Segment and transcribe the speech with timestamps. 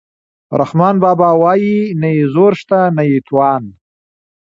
[0.61, 3.63] رحمان بابا وايي نه یې زور شته نه یې توان.